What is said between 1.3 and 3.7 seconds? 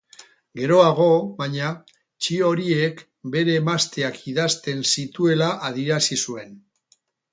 baina, txio horiek bere